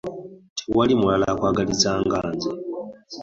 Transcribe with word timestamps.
Tewali 0.57 0.93
mulala 0.99 1.25
akwagaliza 1.33 1.91
nga 2.03 2.19
nze. 2.33 2.51